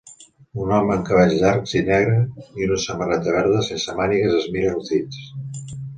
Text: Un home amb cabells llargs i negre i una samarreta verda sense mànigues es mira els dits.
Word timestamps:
Un 0.61 0.71
home 0.77 0.93
amb 0.93 1.03
cabells 1.09 1.35
llargs 1.43 1.75
i 1.81 1.83
negre 1.89 2.17
i 2.63 2.67
una 2.69 2.79
samarreta 2.85 3.37
verda 3.39 3.61
sense 3.69 3.95
mànigues 4.01 4.39
es 4.41 4.49
mira 4.57 4.73
els 4.79 4.91
dits. 4.95 5.25